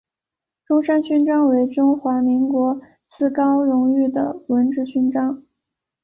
[0.65, 5.43] 中山勋章为中华民国次高荣誉的文职勋章。